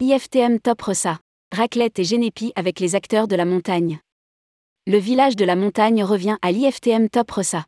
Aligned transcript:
l'IFTM 0.00 0.60
Top 0.60 0.80
Rossa. 0.82 1.18
Raclette 1.52 1.98
et 1.98 2.04
Génépi 2.04 2.52
avec 2.54 2.78
les 2.78 2.94
acteurs 2.94 3.26
de 3.26 3.34
la 3.34 3.44
montagne. 3.44 3.98
Le 4.86 4.96
village 4.96 5.34
de 5.34 5.44
la 5.44 5.56
montagne 5.56 6.04
revient 6.04 6.36
à 6.40 6.52
l'IFTM 6.52 7.08
Top 7.08 7.28
Rossa. 7.32 7.64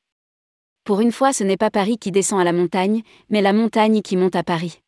Pour 0.84 1.00
une 1.00 1.10
fois, 1.10 1.32
ce 1.32 1.42
n'est 1.42 1.56
pas 1.56 1.72
Paris 1.72 1.98
qui 1.98 2.12
descend 2.12 2.40
à 2.40 2.44
la 2.44 2.52
montagne, 2.52 3.02
mais 3.30 3.42
la 3.42 3.52
montagne 3.52 4.00
qui 4.00 4.16
monte 4.16 4.36
à 4.36 4.44
Paris. 4.44 4.78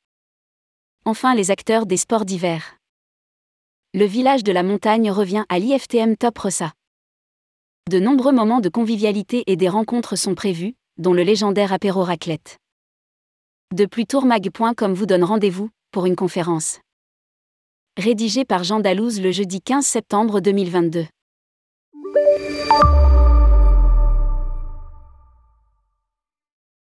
Enfin, 1.05 1.34
les 1.34 1.50
acteurs 1.50 1.84
des 1.84 1.96
sports 1.96 2.24
d'hiver. 2.24 2.77
Le 3.93 4.04
village 4.04 4.45
de 4.45 4.52
la 4.52 4.62
montagne 4.62 5.11
revient 5.11 5.45
à 5.48 5.59
l'IFTM 5.59 6.16
Top 6.16 6.38
Rossa. 6.38 6.72
De 7.90 7.98
nombreux 7.98 8.32
moments 8.32 8.61
de 8.61 8.68
convivialité 8.68 9.43
et 9.48 9.56
des 9.56 9.68
rencontres 9.68 10.14
sont 10.14 10.36
prévus, 10.36 10.77
dont 10.96 11.12
le 11.12 11.24
légendaire 11.24 11.72
apéro 11.72 12.04
raclette. 12.04 12.59
De 13.74 13.84
plus 13.84 14.06
tourmag.com 14.06 14.95
vous 14.95 15.06
donne 15.06 15.24
rendez-vous 15.24 15.70
pour 15.90 16.06
une 16.06 16.15
conférence. 16.15 16.81
Rédigé 17.98 18.46
par 18.46 18.64
Jean 18.64 18.80
Dalouse 18.80 19.20
le 19.20 19.32
jeudi 19.32 19.60
15 19.60 19.84
septembre 19.84 20.41
2022. 20.41 21.05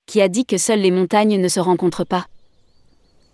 Qui 0.07 0.21
a 0.21 0.29
dit 0.29 0.47
que 0.47 0.57
seules 0.57 0.79
les 0.79 0.93
montagnes 0.93 1.41
ne 1.41 1.49
se 1.49 1.59
rencontrent 1.59 2.05
pas? 2.05 2.27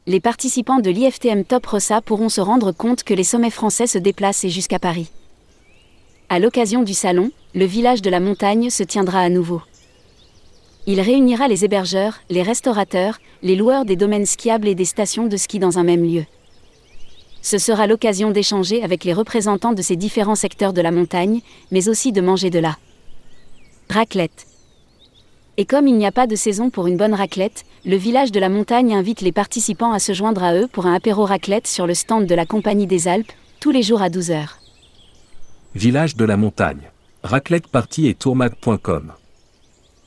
Les 0.06 0.20
participants 0.20 0.78
de 0.78 0.88
l'IFTM 0.88 1.44
Top 1.44 1.66
Rossa 1.66 2.00
pourront 2.00 2.30
se 2.30 2.40
rendre 2.40 2.72
compte 2.72 3.02
que 3.02 3.12
les 3.12 3.24
sommets 3.24 3.50
français 3.50 3.86
se 3.86 3.98
déplacent 3.98 4.44
et 4.44 4.48
jusqu'à 4.48 4.78
Paris. 4.78 5.10
À 6.30 6.38
l'occasion 6.38 6.82
du 6.82 6.94
salon, 6.94 7.30
le 7.54 7.66
village 7.66 8.00
de 8.00 8.08
la 8.08 8.20
montagne 8.20 8.70
se 8.70 8.84
tiendra 8.84 9.20
à 9.20 9.28
nouveau. 9.28 9.60
Il 10.86 11.02
réunira 11.02 11.46
les 11.46 11.66
hébergeurs, 11.66 12.20
les 12.30 12.42
restaurateurs, 12.42 13.18
les 13.42 13.54
loueurs 13.54 13.84
des 13.84 13.96
domaines 13.96 14.24
skiables 14.24 14.66
et 14.66 14.74
des 14.74 14.86
stations 14.86 15.26
de 15.26 15.36
ski 15.36 15.58
dans 15.58 15.78
un 15.78 15.84
même 15.84 16.06
lieu 16.10 16.24
ce 17.46 17.58
sera 17.58 17.86
l'occasion 17.86 18.32
d'échanger 18.32 18.82
avec 18.82 19.04
les 19.04 19.12
représentants 19.12 19.72
de 19.72 19.80
ces 19.80 19.94
différents 19.94 20.34
secteurs 20.34 20.72
de 20.72 20.80
la 20.80 20.90
montagne, 20.90 21.42
mais 21.70 21.88
aussi 21.88 22.10
de 22.10 22.20
manger 22.20 22.50
de 22.50 22.58
la 22.58 22.76
raclette. 23.88 24.48
Et 25.56 25.64
comme 25.64 25.86
il 25.86 25.96
n'y 25.96 26.06
a 26.06 26.10
pas 26.10 26.26
de 26.26 26.34
saison 26.34 26.70
pour 26.70 26.88
une 26.88 26.96
bonne 26.96 27.14
raclette, 27.14 27.64
le 27.84 27.94
village 27.94 28.32
de 28.32 28.40
la 28.40 28.48
montagne 28.48 28.96
invite 28.96 29.20
les 29.20 29.30
participants 29.30 29.92
à 29.92 30.00
se 30.00 30.12
joindre 30.12 30.42
à 30.42 30.56
eux 30.56 30.66
pour 30.66 30.86
un 30.86 30.94
apéro 30.94 31.24
raclette 31.24 31.68
sur 31.68 31.86
le 31.86 31.94
stand 31.94 32.26
de 32.26 32.34
la 32.34 32.46
Compagnie 32.46 32.88
des 32.88 33.06
Alpes, 33.06 33.30
tous 33.60 33.70
les 33.70 33.84
jours 33.84 34.02
à 34.02 34.08
12h. 34.08 34.48
Village 35.76 36.16
de 36.16 36.24
la 36.24 36.36
montagne. 36.36 36.90
Raclette 37.22 37.68
partie 37.68 38.08
et 38.08 38.14
tourmag.com. 38.14 39.12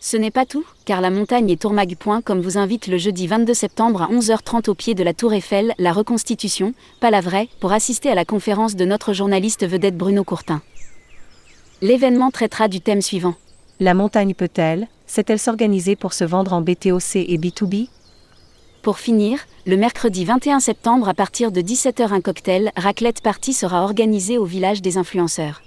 Ce 0.02 0.16
n'est 0.16 0.32
pas 0.32 0.46
tout, 0.46 0.66
car 0.86 1.02
la 1.02 1.10
montagne 1.10 1.50
et 1.50 1.58
Tourmag. 1.58 1.96
comme 2.24 2.40
vous 2.40 2.58
invite 2.58 2.88
le 2.88 2.98
jeudi 2.98 3.28
22 3.28 3.54
septembre 3.54 4.04
à 4.04 4.08
11h30 4.08 4.70
au 4.70 4.74
pied 4.74 4.96
de 4.96 5.04
la 5.04 5.14
Tour 5.14 5.34
Eiffel, 5.34 5.74
la 5.78 5.92
reconstitution, 5.92 6.74
pas 7.02 7.12
la 7.12 7.20
vraie, 7.20 7.50
pour 7.60 7.74
assister 7.74 8.10
à 8.10 8.16
la 8.16 8.24
conférence 8.24 8.78
de 8.78 8.86
notre 8.86 9.12
journaliste 9.12 9.68
vedette 9.68 9.98
Bruno 9.98 10.24
Courtin. 10.24 10.62
L'événement 11.82 12.32
traitera 12.32 12.70
du 12.70 12.80
thème 12.80 13.02
suivant. 13.02 13.36
La 13.82 13.94
montagne 13.94 14.34
peut-elle, 14.34 14.88
sait-elle 15.06 15.40
s'organiser 15.40 15.98
pour 15.98 16.14
se 16.14 16.24
vendre 16.24 16.54
en 16.54 16.62
BTOC 16.62 17.18
et 17.18 17.38
B2B 17.38 17.90
Pour 18.82 19.00
finir, 19.00 19.40
le 19.66 19.76
mercredi 19.76 20.24
21 20.24 20.62
septembre 20.62 21.10
à 21.10 21.14
partir 21.14 21.52
de 21.52 21.60
17h 21.60 22.14
un 22.14 22.22
cocktail, 22.22 22.72
raclette 22.78 23.22
party 23.22 23.52
sera 23.52 23.84
organisé 23.84 24.38
au 24.38 24.46
village 24.46 24.82
des 24.82 24.98
influenceurs. 24.98 25.62